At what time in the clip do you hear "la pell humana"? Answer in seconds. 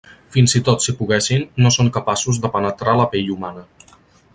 3.03-3.69